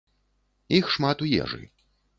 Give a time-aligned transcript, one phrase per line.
[0.79, 1.63] Іх шмат у ежы.